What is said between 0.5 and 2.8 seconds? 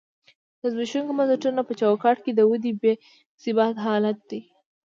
د زبېښونکو بنسټونو په چوکاټ کې د ودې